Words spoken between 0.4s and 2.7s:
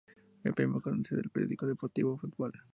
El premio lo concede el periódico deportivo, "Football".